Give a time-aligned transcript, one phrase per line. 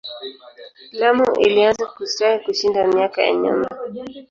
[0.99, 3.67] Lamu ilianza kustawi kushinda miaka ya nyuma.